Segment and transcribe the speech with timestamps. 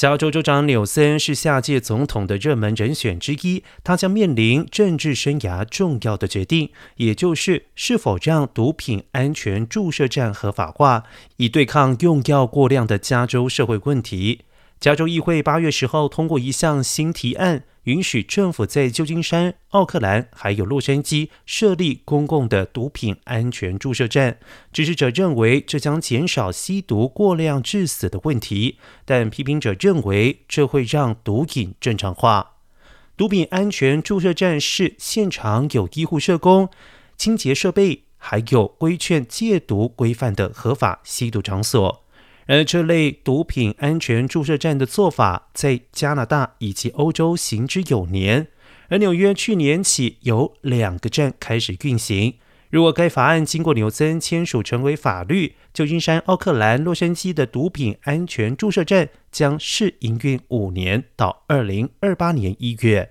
[0.00, 11.02] 加州州长纽森是下届总统的热门人选之一，他将面临政治生涯重要的决定，也就是是否让毒品安全注射站合法化，
[11.36, 14.40] 以对抗用药过量的加州社会问题。
[14.80, 17.64] 加州议会八月十号通过一项新提案。
[17.84, 24.38] 允许政府在旧金山、奥克兰还有洛杉矶设立公共的毒品安全注射站。
[24.72, 32.56] 支持者认为这将减少吸毒过量致死的问题，但批评者认为这会让毒瘾正常化。
[33.16, 36.68] 毒品安全注射站是现场有医护社工、
[37.16, 42.04] 清洁设备，还有规劝戒毒规范的合法吸毒场所。
[42.46, 48.48] 而这类毒品安全注射站的做法，在加拿大以及欧洲行之有年。
[48.88, 52.34] 而纽约去年起有两个站开始运行。
[52.70, 63.10] 如果该法案经过纽森签署成为法律，旧金山、奥克兰、洛杉矶的毒品安全注射站将试营运五年，到二零二八年一月。